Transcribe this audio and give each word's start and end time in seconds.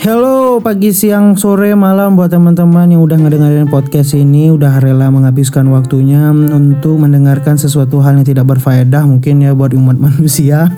Hello 0.00 0.64
pagi, 0.64 0.96
siang, 0.96 1.36
sore, 1.36 1.76
malam 1.76 2.16
buat 2.16 2.32
teman-teman 2.32 2.88
yang 2.88 3.04
udah 3.04 3.20
ngedengerin 3.20 3.68
podcast 3.68 4.16
ini 4.16 4.48
Udah 4.48 4.80
rela 4.80 5.12
menghabiskan 5.12 5.68
waktunya 5.68 6.32
untuk 6.32 7.04
mendengarkan 7.04 7.60
sesuatu 7.60 8.00
hal 8.00 8.16
yang 8.16 8.24
tidak 8.24 8.48
berfaedah 8.48 9.04
Mungkin 9.04 9.44
ya 9.44 9.52
buat 9.52 9.76
umat 9.76 10.00
manusia. 10.08 10.72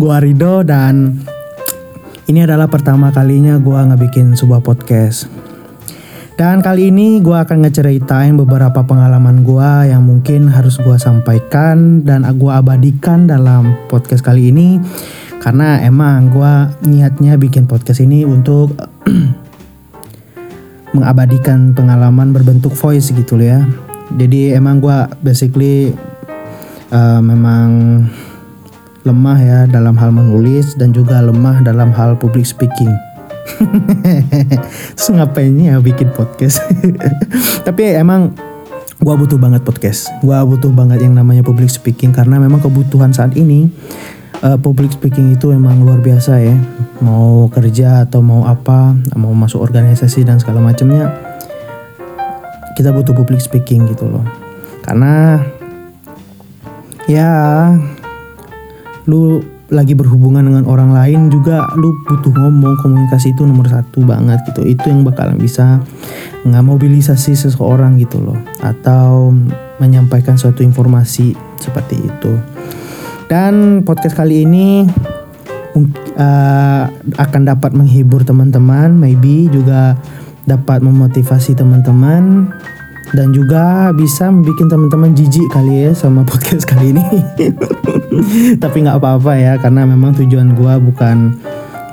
Gua 0.00 0.16
Rido 0.16 0.64
dan 0.64 1.20
ini 2.24 2.40
adalah 2.40 2.72
pertama 2.72 3.12
kalinya 3.12 3.60
gua 3.60 3.84
ngebikin 3.92 4.32
sebuah 4.32 4.64
podcast. 4.64 5.28
Dan 6.40 6.64
kali 6.64 6.88
ini 6.88 7.22
gue 7.22 7.36
akan 7.36 7.62
ngeceritain 7.62 8.34
beberapa 8.34 8.82
pengalaman 8.82 9.46
gue 9.46 9.94
yang 9.94 10.02
mungkin 10.02 10.50
harus 10.50 10.82
gue 10.82 10.98
sampaikan 10.98 12.02
dan 12.02 12.26
gue 12.26 12.50
abadikan 12.50 13.30
dalam 13.30 13.70
podcast 13.86 14.26
kali 14.26 14.50
ini 14.50 14.82
karena 15.42 15.80
emang 15.82 16.30
gue 16.30 16.54
niatnya 16.86 17.38
bikin 17.38 17.66
podcast 17.66 18.02
ini 18.02 18.22
untuk 18.22 18.74
mengabadikan 20.96 21.74
pengalaman 21.74 22.30
berbentuk 22.30 22.72
voice 22.74 23.10
gitu 23.10 23.38
ya. 23.38 23.66
Jadi 24.14 24.54
emang 24.54 24.78
gue 24.78 24.98
basically 25.24 25.90
uh, 26.94 27.18
memang 27.18 27.68
lemah 29.04 29.38
ya 29.42 29.60
dalam 29.68 29.98
hal 30.00 30.14
menulis 30.14 30.78
dan 30.80 30.94
juga 30.94 31.20
lemah 31.20 31.60
dalam 31.60 31.92
hal 31.92 32.16
public 32.16 32.48
speaking. 32.48 32.88
Terus 34.96 35.08
ngapain 35.12 35.52
ya 35.60 35.76
bikin 35.82 36.08
podcast? 36.14 36.64
Tapi 37.66 38.00
emang 38.00 38.32
gue 39.04 39.14
butuh 39.14 39.36
banget 39.36 39.60
podcast. 39.60 40.08
Gue 40.24 40.36
butuh 40.48 40.72
banget 40.72 41.04
yang 41.04 41.12
namanya 41.12 41.44
public 41.44 41.68
speaking 41.68 42.16
Karena 42.16 42.40
memang 42.40 42.64
kebutuhan 42.64 43.12
saat 43.12 43.36
ini 43.36 43.68
uh, 44.44 44.58
public 44.60 44.92
speaking 44.92 45.32
itu 45.32 45.50
emang 45.50 45.80
luar 45.80 46.04
biasa 46.04 46.38
ya. 46.44 46.56
Mau 47.00 47.48
kerja 47.48 48.04
atau 48.04 48.20
mau 48.20 48.44
apa 48.44 48.92
mau 49.16 49.32
masuk 49.32 49.64
organisasi 49.64 50.22
dan 50.22 50.38
segala 50.38 50.60
macamnya 50.60 51.10
kita 52.76 52.92
butuh 52.92 53.16
public 53.16 53.40
speaking 53.40 53.88
gitu 53.88 54.06
loh. 54.06 54.22
Karena 54.84 55.40
ya 57.08 57.32
lu 59.08 59.40
lagi 59.72 59.96
berhubungan 59.96 60.44
dengan 60.44 60.68
orang 60.68 60.92
lain 60.92 61.32
juga 61.32 61.66
lu 61.74 61.96
butuh 62.04 62.30
ngomong 62.30 62.78
komunikasi 62.84 63.32
itu 63.32 63.48
nomor 63.48 63.66
satu 63.66 64.04
banget 64.04 64.44
gitu. 64.52 64.62
Itu 64.68 64.92
yang 64.92 65.02
bakalan 65.02 65.40
bisa 65.40 65.80
nggak 66.44 66.64
mobilisasi 66.68 67.32
seseorang 67.32 67.96
gitu 67.96 68.20
loh. 68.20 68.38
Atau 68.60 69.32
menyampaikan 69.82 70.38
suatu 70.38 70.62
informasi 70.62 71.34
seperti 71.58 71.98
itu 71.98 72.38
dan 73.26 73.82
podcast 73.82 74.16
kali 74.16 74.44
ini 74.44 74.84
uh, 76.18 76.84
akan 77.18 77.42
dapat 77.44 77.74
menghibur 77.74 78.22
teman-teman, 78.22 78.94
maybe 78.94 79.50
juga 79.50 79.98
dapat 80.44 80.84
memotivasi 80.84 81.56
teman-teman 81.56 82.52
dan 83.14 83.30
juga 83.30 83.94
bisa 83.94 84.28
membuat 84.28 84.66
teman-teman 84.66 85.10
jijik 85.14 85.46
kali 85.52 85.88
ya 85.88 85.90
sama 85.94 86.26
podcast 86.30 86.66
kali 86.68 86.92
ini. 86.92 87.04
Tapi 88.62 88.76
nggak 88.84 88.98
apa-apa 88.98 89.32
ya 89.38 89.52
karena 89.60 89.86
memang 89.86 90.16
tujuan 90.18 90.54
gue 90.56 90.74
bukan 90.92 91.38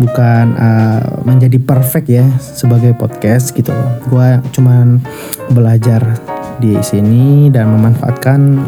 bukan 0.01 0.45
uh, 0.57 1.21
menjadi 1.27 1.61
perfect 1.61 2.07
ya 2.09 2.25
sebagai 2.41 2.97
podcast 2.97 3.53
gitu. 3.53 3.73
Gue 4.09 4.41
cuman 4.55 4.97
belajar 5.53 6.01
di 6.57 6.77
sini 6.81 7.49
dan 7.49 7.73
memanfaatkan 7.73 8.61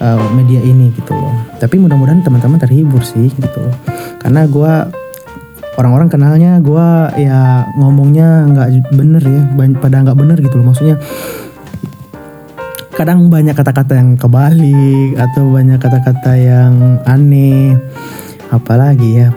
uh, 0.00 0.28
media 0.34 0.60
ini 0.64 0.90
gitu 0.96 1.12
loh. 1.12 1.36
Tapi 1.60 1.76
mudah-mudahan 1.76 2.24
teman-teman 2.24 2.58
terhibur 2.58 3.04
sih 3.04 3.30
gitu 3.30 3.58
loh. 3.60 3.76
Karena 4.18 4.48
gue 4.48 4.72
orang-orang 5.76 6.08
kenalnya 6.10 6.58
gue 6.60 6.88
ya 7.20 7.68
ngomongnya 7.78 8.48
nggak 8.50 8.68
bener 8.92 9.22
ya, 9.22 9.42
pada 9.78 9.96
nggak 10.02 10.18
bener 10.18 10.36
gitu 10.40 10.60
loh. 10.60 10.72
Maksudnya 10.72 10.96
kadang 12.96 13.32
banyak 13.32 13.56
kata-kata 13.56 13.96
yang 13.96 14.20
kebalik 14.20 15.16
atau 15.16 15.48
banyak 15.48 15.78
kata-kata 15.80 16.32
yang 16.36 17.00
aneh. 17.06 17.76
Apalagi 18.50 19.24
ya. 19.24 19.28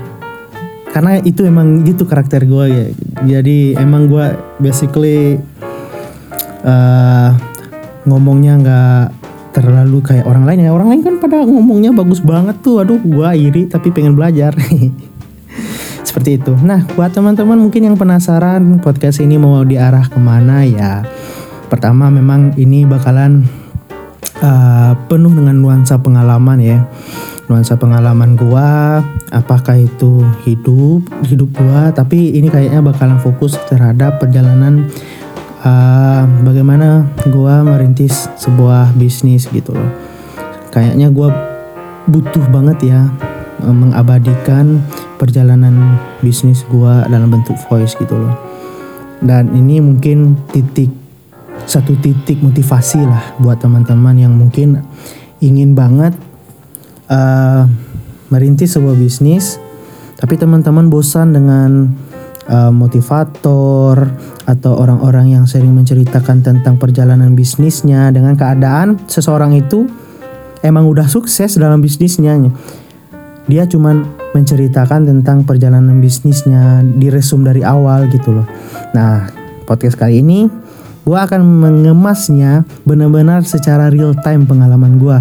Karena 0.94 1.18
itu 1.22 1.42
emang 1.46 1.82
gitu 1.86 2.06
karakter 2.06 2.46
gue 2.46 2.66
ya. 2.70 2.86
Jadi 3.24 3.74
emang 3.78 4.06
gue 4.10 4.36
basically 4.62 5.42
uh, 6.62 7.34
ngomongnya 8.06 8.54
nggak 8.60 9.23
terlalu 9.54 10.02
kayak 10.02 10.26
orang 10.26 10.44
lain 10.44 10.66
ya. 10.66 10.72
Orang 10.74 10.90
lain 10.90 11.06
kan 11.06 11.16
pada 11.22 11.46
ngomongnya 11.46 11.94
bagus 11.94 12.20
banget 12.20 12.60
tuh. 12.66 12.82
Aduh 12.82 13.00
gua 13.00 13.38
iri 13.38 13.70
tapi 13.70 13.94
pengen 13.94 14.18
belajar. 14.18 14.58
Seperti 16.08 16.42
itu. 16.42 16.54
Nah 16.58 16.84
buat 16.98 17.14
teman-teman 17.14 17.56
mungkin 17.56 17.86
yang 17.86 17.96
penasaran 17.96 18.82
podcast 18.82 19.22
ini 19.22 19.38
mau 19.38 19.62
diarah 19.62 20.10
ke 20.10 20.18
mana 20.18 20.66
ya? 20.66 21.06
Pertama 21.70 22.10
memang 22.10 22.58
ini 22.58 22.84
bakalan 22.84 23.46
uh, 24.42 24.94
penuh 25.08 25.32
dengan 25.32 25.56
nuansa 25.62 26.02
pengalaman 26.02 26.60
ya. 26.60 26.84
Nuansa 27.48 27.78
pengalaman 27.78 28.34
gua 28.34 29.02
apakah 29.34 29.78
itu 29.82 30.22
hidup 30.46 31.06
hidup 31.26 31.50
gua 31.54 31.90
tapi 31.90 32.38
ini 32.38 32.48
kayaknya 32.48 32.80
bakalan 32.86 33.18
fokus 33.18 33.58
terhadap 33.68 34.22
perjalanan 34.22 34.90
uh, 35.64 36.24
bagaimana 36.44 37.08
gue 37.24 37.56
merintis 37.64 38.28
sebuah 38.38 38.94
bisnis 38.96 39.48
gitu 39.50 39.74
loh. 39.74 39.92
Kayaknya 40.70 41.10
gue 41.10 41.30
butuh 42.12 42.46
banget 42.52 42.94
ya 42.94 43.08
uh, 43.64 43.76
mengabadikan 43.76 44.84
perjalanan 45.18 45.98
bisnis 46.20 46.68
gue 46.68 46.94
dalam 47.08 47.32
bentuk 47.32 47.56
voice 47.72 47.96
gitu 47.98 48.20
loh. 48.20 48.36
Dan 49.24 49.56
ini 49.56 49.80
mungkin 49.80 50.36
titik 50.52 50.92
satu 51.64 51.96
titik 51.96 52.44
motivasi 52.44 53.08
lah 53.08 53.40
buat 53.40 53.64
teman-teman 53.64 54.20
yang 54.20 54.36
mungkin 54.36 54.84
ingin 55.40 55.72
banget 55.72 56.12
uh, 57.08 57.64
merintis 58.28 58.76
sebuah 58.76 59.00
bisnis 59.00 59.64
tapi 60.20 60.40
teman-teman 60.40 60.88
bosan 60.88 61.36
dengan 61.36 61.92
uh, 62.50 62.72
motivator 62.74 64.10
atau 64.44 64.72
orang-orang 64.76 65.36
yang 65.36 65.46
sering 65.48 65.72
menceritakan 65.72 66.44
tentang 66.44 66.76
perjalanan 66.76 67.36
bisnisnya 67.38 68.12
dengan 68.12 68.36
keadaan 68.36 69.00
seseorang 69.08 69.56
itu 69.56 69.88
emang 70.64 70.88
udah 70.88 71.08
sukses 71.08 71.56
dalam 71.56 71.80
bisnisnya. 71.84 72.40
Dia 73.44 73.68
cuman 73.68 74.08
menceritakan 74.32 75.04
tentang 75.04 75.44
perjalanan 75.44 76.00
bisnisnya, 76.00 76.80
diresum 76.82 77.44
dari 77.44 77.60
awal 77.62 78.08
gitu 78.08 78.32
loh. 78.32 78.48
Nah, 78.96 79.28
podcast 79.68 80.00
kali 80.00 80.24
ini 80.24 80.48
gue 81.04 81.20
akan 81.20 81.44
mengemasnya 81.44 82.64
benar-benar 82.88 83.44
secara 83.44 83.92
real 83.92 84.16
time 84.24 84.48
pengalaman 84.48 84.96
gue 84.96 85.20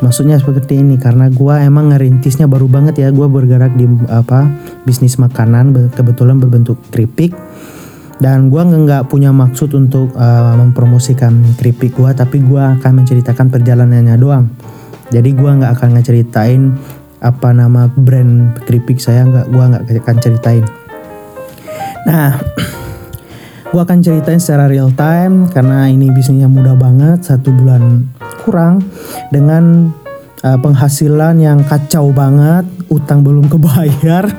maksudnya 0.00 0.38
seperti 0.38 0.80
ini 0.80 0.96
karena 0.96 1.30
gue 1.30 1.54
emang 1.58 1.90
ngerintisnya 1.90 2.46
baru 2.46 2.70
banget 2.70 3.02
ya. 3.02 3.08
Gue 3.10 3.26
bergerak 3.26 3.74
di 3.74 3.86
apa 4.10 4.48
bisnis 4.86 5.18
makanan 5.18 5.92
kebetulan 5.94 6.38
berbentuk 6.38 6.78
keripik. 6.90 7.34
Dan 8.18 8.50
gue 8.50 8.58
nggak 8.58 9.06
punya 9.06 9.30
maksud 9.30 9.70
untuk 9.78 10.10
uh, 10.18 10.58
mempromosikan 10.58 11.38
keripik 11.54 11.94
gue 11.94 12.10
tapi 12.18 12.42
gue 12.42 12.58
akan 12.58 13.02
menceritakan 13.02 13.46
perjalanannya 13.46 14.18
doang. 14.18 14.50
Jadi 15.14 15.30
gue 15.38 15.50
nggak 15.50 15.78
akan 15.78 15.88
ngeceritain 15.98 16.62
apa 17.18 17.50
nama 17.50 17.90
brand 17.90 18.58
keripik 18.66 18.98
saya 18.98 19.22
nggak 19.22 19.46
gue 19.54 19.64
nggak 19.70 19.82
akan 20.02 20.16
ceritain. 20.18 20.64
Nah 22.10 22.38
gue 23.68 23.80
akan 23.84 24.00
ceritain 24.00 24.40
secara 24.40 24.64
real 24.64 24.88
time 24.96 25.44
karena 25.52 25.92
ini 25.92 26.08
bisnisnya 26.08 26.48
mudah 26.48 26.72
banget 26.72 27.20
satu 27.20 27.52
bulan 27.52 28.08
kurang 28.40 28.80
dengan 29.28 29.92
uh, 30.40 30.58
penghasilan 30.58 31.36
yang 31.36 31.60
kacau 31.68 32.10
banget, 32.14 32.64
utang 32.88 33.20
belum 33.20 33.52
kebayar. 33.52 34.24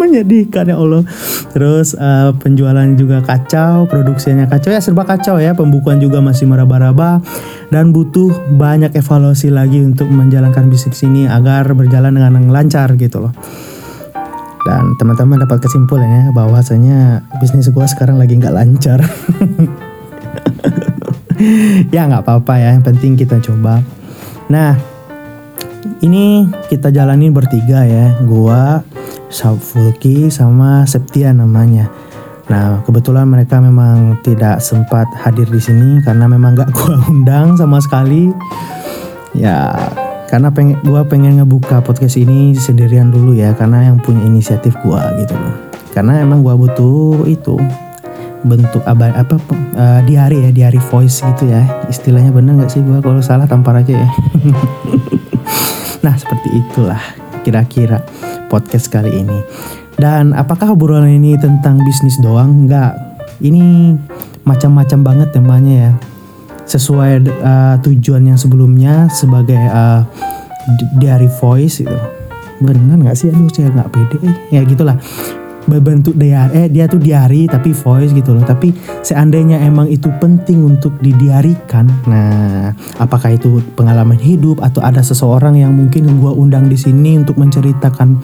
Menyedihkan 0.00 0.72
ya 0.72 0.80
Allah. 0.80 1.04
Terus 1.52 1.92
uh, 1.92 2.32
penjualan 2.40 2.88
juga 2.96 3.20
kacau, 3.20 3.84
produksinya 3.84 4.48
kacau 4.48 4.72
ya 4.72 4.80
serba 4.80 5.04
kacau 5.04 5.36
ya. 5.36 5.52
Pembukuan 5.52 6.00
juga 6.00 6.24
masih 6.24 6.48
meraba-raba 6.48 7.20
dan 7.68 7.92
butuh 7.92 8.32
banyak 8.56 8.96
evaluasi 8.96 9.52
lagi 9.52 9.84
untuk 9.84 10.08
menjalankan 10.08 10.72
bisnis 10.72 11.04
ini 11.04 11.28
agar 11.28 11.68
berjalan 11.76 12.16
dengan 12.16 12.48
lancar 12.48 12.96
gitu 12.96 13.28
loh. 13.28 13.32
Dan 14.66 14.94
teman-teman 15.00 15.40
dapat 15.40 15.64
kesimpulannya 15.64 16.36
bahwasanya 16.36 17.24
bisnis 17.40 17.72
gue 17.72 17.86
sekarang 17.88 18.20
lagi 18.20 18.36
nggak 18.36 18.54
lancar. 18.54 19.00
ya 21.94 22.04
nggak 22.04 22.22
apa-apa 22.24 22.54
ya 22.60 22.68
yang 22.76 22.84
penting 22.84 23.16
kita 23.16 23.40
coba. 23.40 23.80
Nah 24.52 24.76
ini 26.04 26.48
kita 26.68 26.92
jalani 26.92 27.32
bertiga 27.32 27.84
ya 27.88 28.16
gua 28.24 28.84
Sabfulki 29.30 30.28
sama 30.28 30.84
Septia 30.84 31.32
namanya. 31.32 31.88
Nah 32.50 32.82
kebetulan 32.84 33.30
mereka 33.30 33.62
memang 33.62 34.20
tidak 34.26 34.60
sempat 34.60 35.06
hadir 35.22 35.46
di 35.48 35.62
sini 35.62 36.02
karena 36.04 36.28
memang 36.28 36.58
nggak 36.58 36.70
gua 36.76 36.98
undang 37.08 37.56
sama 37.56 37.80
sekali. 37.80 38.28
Ya 39.32 39.70
karena 40.30 40.48
pengen 40.54 40.78
gua 40.86 41.02
pengen 41.02 41.42
ngebuka 41.42 41.82
podcast 41.82 42.14
ini 42.14 42.54
sendirian 42.54 43.10
dulu 43.10 43.34
ya 43.34 43.50
karena 43.58 43.90
yang 43.90 43.98
punya 43.98 44.22
inisiatif 44.22 44.78
gua 44.86 45.10
gitu 45.18 45.34
loh. 45.34 45.54
Karena 45.90 46.22
emang 46.22 46.46
gua 46.46 46.54
butuh 46.54 47.26
itu 47.26 47.58
bentuk 48.46 48.80
apa 48.88 49.10
apa 49.12 49.36
uh, 49.74 50.00
diary 50.06 50.46
ya 50.46 50.50
diary 50.54 50.78
voice 50.78 51.18
gitu 51.18 51.50
ya. 51.50 51.66
Istilahnya 51.90 52.30
bener 52.30 52.62
nggak 52.62 52.70
sih 52.70 52.78
gua 52.78 53.02
kalau 53.02 53.18
salah 53.18 53.50
tampar 53.50 53.82
aja 53.82 54.06
ya? 54.06 54.08
Nah 56.00 56.16
seperti 56.16 56.48
itulah 56.56 57.02
kira-kira 57.44 58.00
podcast 58.48 58.88
kali 58.88 59.20
ini. 59.20 59.36
Dan 60.00 60.32
apakah 60.32 60.72
obrolan 60.72 61.12
ini 61.12 61.36
tentang 61.36 61.76
bisnis 61.84 62.16
doang? 62.24 62.64
Nggak. 62.64 62.96
Ini 63.44 63.92
macam-macam 64.48 65.00
banget 65.04 65.28
temanya 65.36 65.74
ya 65.76 65.92
sesuai 66.70 67.26
uh, 67.42 67.76
tujuan 67.82 68.30
yang 68.30 68.38
sebelumnya 68.38 69.10
sebagai 69.10 69.58
uh, 69.58 70.06
diary 71.02 71.26
voice 71.26 71.82
itu 71.82 71.98
benar 72.62 73.00
nggak 73.00 73.16
sih? 73.18 73.32
Aduh 73.32 73.50
saya 73.50 73.74
nggak 73.74 73.90
pede. 73.90 74.16
Eh. 74.22 74.36
ya 74.54 74.60
gitulah. 74.62 74.94
Berbentuk 75.66 76.18
diary 76.18 76.50
eh 76.56 76.66
dia 76.66 76.90
tuh 76.90 76.98
diary 76.98 77.50
tapi 77.50 77.74
voice 77.74 78.14
gitu 78.14 78.36
loh. 78.36 78.46
Tapi 78.46 78.70
seandainya 79.02 79.58
emang 79.66 79.90
itu 79.90 80.06
penting 80.22 80.62
untuk 80.62 80.94
didiarikan 81.02 81.90
nah 82.06 82.70
apakah 83.02 83.34
itu 83.34 83.58
pengalaman 83.74 84.18
hidup 84.18 84.62
atau 84.62 84.78
ada 84.82 85.02
seseorang 85.02 85.58
yang 85.58 85.74
mungkin 85.74 86.06
gua 86.22 86.34
undang 86.34 86.70
di 86.70 86.78
sini 86.78 87.18
untuk 87.18 87.38
menceritakan 87.38 88.22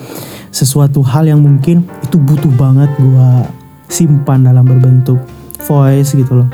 sesuatu 0.54 1.02
hal 1.02 1.26
yang 1.26 1.42
mungkin 1.42 1.82
itu 2.04 2.16
butuh 2.18 2.52
banget 2.54 2.90
gua 3.02 3.46
simpan 3.90 4.46
dalam 4.46 4.66
berbentuk 4.66 5.18
voice 5.66 6.14
gitu 6.14 6.44
loh. 6.44 6.48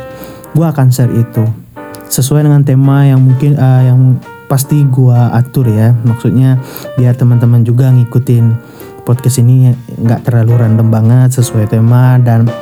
Gua 0.52 0.72
akan 0.72 0.92
share 0.92 1.12
itu 1.12 1.61
sesuai 2.12 2.44
dengan 2.44 2.60
tema 2.60 3.08
yang 3.08 3.24
mungkin 3.24 3.56
uh, 3.56 3.82
yang 3.88 4.20
pasti 4.44 4.84
gua 4.84 5.32
atur 5.32 5.64
ya. 5.72 5.96
Maksudnya 6.04 6.60
biar 7.00 7.16
teman-teman 7.16 7.64
juga 7.64 7.88
ngikutin 7.88 8.52
podcast 9.08 9.40
ini 9.40 9.72
nggak 9.96 10.28
terlalu 10.28 10.60
random 10.60 10.92
banget 10.92 11.32
sesuai 11.40 11.72
tema. 11.72 12.20
Dan 12.20 12.52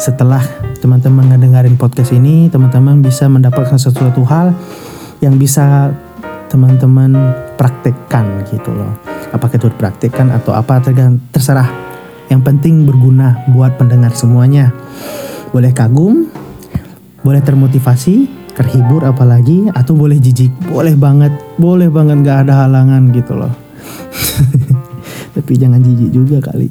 setelah 0.00 0.40
teman-teman 0.80 1.28
ngedengerin 1.28 1.76
podcast 1.76 2.16
ini 2.16 2.48
teman-teman 2.48 3.04
bisa 3.04 3.28
mendapatkan 3.28 3.76
sesuatu 3.76 4.24
hal 4.24 4.56
yang 5.20 5.36
bisa 5.36 5.92
teman-teman 6.48 7.36
praktekkan 7.60 8.48
gitu 8.48 8.72
loh. 8.72 8.96
Apakah 9.36 9.60
itu 9.60 9.68
praktekkan 9.68 10.32
atau 10.32 10.56
apa 10.56 10.80
terserah. 11.28 11.68
Yang 12.32 12.40
penting 12.40 12.88
berguna 12.88 13.44
buat 13.52 13.76
pendengar 13.76 14.16
semuanya. 14.16 14.72
Boleh 15.52 15.76
kagum 15.76 16.24
boleh 17.24 17.40
termotivasi 17.40 18.43
terhibur 18.54 19.02
apalagi 19.04 19.68
atau 19.74 19.94
boleh 19.98 20.18
jijik. 20.18 20.50
Boleh 20.70 20.94
banget 20.94 21.34
boleh 21.58 21.90
banget 21.90 22.22
gak 22.22 22.48
ada 22.48 22.66
halangan 22.66 23.10
gitu 23.10 23.34
loh. 23.34 23.52
Tapi 25.34 25.52
jangan 25.58 25.82
jijik 25.82 26.10
juga 26.14 26.38
kali. 26.50 26.70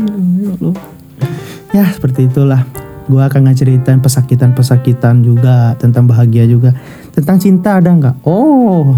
Ya 1.75 1.87
seperti 1.91 2.31
itulah. 2.31 2.63
Gue 3.03 3.19
akan 3.19 3.51
ngeceritain 3.51 3.99
pesakitan-pesakitan 3.99 5.27
juga 5.27 5.75
tentang 5.75 6.07
bahagia 6.07 6.47
juga. 6.47 6.71
Tentang 7.11 7.35
cinta 7.35 7.83
ada 7.83 7.91
nggak? 7.91 8.23
Oh 8.23 8.95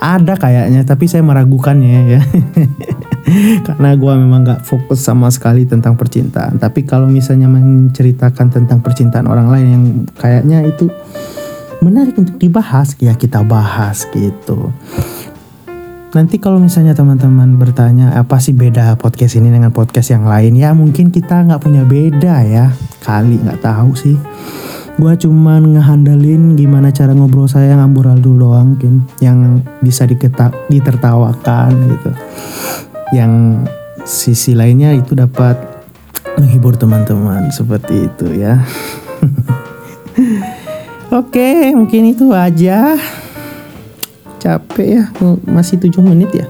ada 0.00 0.34
kayaknya 0.34 0.80
tapi 0.88 1.04
saya 1.06 1.20
meragukannya 1.20 2.16
ya. 2.16 2.20
Karena 3.68 3.94
gue 3.94 4.12
memang 4.16 4.42
gak 4.42 4.66
fokus 4.66 5.04
sama 5.04 5.30
sekali 5.30 5.62
tentang 5.68 5.94
percintaan. 5.94 6.58
Tapi 6.58 6.82
kalau 6.82 7.06
misalnya 7.06 7.46
menceritakan 7.46 8.50
tentang 8.50 8.82
percintaan 8.82 9.30
orang 9.30 9.52
lain 9.52 9.66
yang 9.70 9.84
kayaknya 10.18 10.66
itu 10.66 10.90
menarik 11.80 12.16
untuk 12.20 12.36
dibahas 12.36 12.96
ya 13.00 13.16
kita 13.16 13.40
bahas 13.44 14.04
gitu. 14.12 14.72
Nanti 16.10 16.42
kalau 16.42 16.58
misalnya 16.58 16.90
teman-teman 16.90 17.54
bertanya 17.54 18.18
apa 18.18 18.42
sih 18.42 18.50
beda 18.50 18.98
podcast 18.98 19.38
ini 19.38 19.48
dengan 19.54 19.70
podcast 19.70 20.10
yang 20.10 20.26
lain? 20.26 20.58
Ya 20.58 20.74
mungkin 20.74 21.14
kita 21.14 21.46
nggak 21.46 21.62
punya 21.62 21.86
beda 21.86 22.42
ya. 22.44 22.74
Kali 23.00 23.38
nggak 23.40 23.62
tahu 23.62 23.94
sih. 23.94 24.18
Gue 24.98 25.14
cuman 25.16 25.78
ngehandalin 25.78 26.58
gimana 26.58 26.90
cara 26.90 27.14
ngobrol 27.14 27.46
saya 27.46 27.78
ngamburadul 27.78 28.36
doang 28.36 28.74
mungkin 28.74 29.06
yang 29.22 29.62
bisa 29.80 30.04
diketa 30.04 30.50
ditertawakan 30.66 31.94
gitu. 31.94 32.10
Yang 33.14 33.64
sisi 34.02 34.58
lainnya 34.58 34.90
itu 34.92 35.14
dapat 35.14 35.56
menghibur 36.36 36.74
teman-teman 36.74 37.52
seperti 37.52 38.08
itu 38.08 38.26
ya 38.40 38.64
Oke, 41.10 41.74
mungkin 41.74 42.14
itu 42.14 42.30
aja. 42.30 42.94
Capek 44.38 44.88
ya, 44.94 45.04
masih 45.42 45.82
7 45.82 45.98
menit 46.06 46.30
ya. 46.30 46.46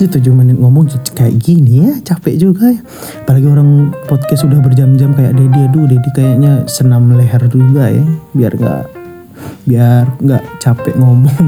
Ini 0.00 0.08
7 0.08 0.32
menit 0.32 0.56
ngomong 0.56 0.88
kayak 1.12 1.36
gini 1.36 1.84
ya, 1.84 1.92
capek 2.00 2.40
juga 2.40 2.72
ya. 2.72 2.80
Apalagi 3.20 3.46
orang 3.52 3.92
podcast 4.08 4.48
sudah 4.48 4.64
berjam-jam 4.64 5.12
kayak 5.12 5.36
Dedi. 5.36 5.60
Aduh, 5.68 5.84
Dedi 5.84 6.08
kayaknya 6.16 6.64
senam 6.64 7.12
leher 7.20 7.52
juga 7.52 7.92
ya, 7.92 8.00
biar 8.32 8.52
nggak 8.56 8.84
biar 9.68 10.04
nggak 10.24 10.42
capek 10.56 10.96
ngomong. 10.96 11.44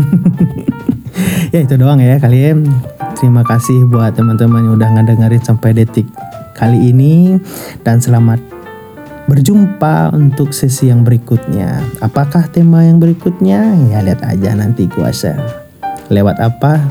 ya 1.56 1.64
itu 1.64 1.74
doang 1.80 2.04
ya 2.04 2.20
kalian. 2.20 2.68
Terima 3.16 3.40
kasih 3.40 3.88
buat 3.88 4.12
teman-teman 4.12 4.68
yang 4.68 4.76
udah 4.76 5.00
ngedengerin 5.00 5.40
sampai 5.40 5.72
detik 5.72 6.04
kali 6.52 6.92
ini 6.92 7.40
dan 7.80 8.04
selamat 8.04 8.59
berjumpa 9.30 10.10
untuk 10.10 10.50
sesi 10.50 10.90
yang 10.90 11.06
berikutnya. 11.06 11.78
Apakah 12.02 12.50
tema 12.50 12.82
yang 12.82 12.98
berikutnya? 12.98 13.78
Ya 13.86 14.02
lihat 14.02 14.26
aja 14.26 14.58
nanti 14.58 14.90
kuasa. 14.90 15.38
Lewat 16.10 16.42
apa? 16.42 16.82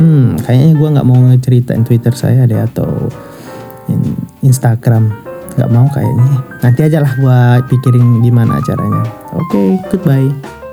Hmm, 0.00 0.40
kayaknya 0.40 0.72
gue 0.80 0.88
nggak 0.96 1.06
mau 1.06 1.20
ngeceritain 1.28 1.84
Twitter 1.84 2.16
saya 2.16 2.48
deh 2.48 2.56
atau 2.56 3.12
Instagram. 4.40 5.12
Nggak 5.60 5.70
mau 5.70 5.86
kayaknya. 5.92 6.26
Nanti 6.64 6.80
aja 6.80 6.98
lah 7.04 7.12
gue 7.12 7.38
pikirin 7.68 8.24
gimana 8.24 8.64
caranya. 8.64 9.04
Oke, 9.36 9.52
okay, 9.52 9.68
goodbye. 9.92 10.63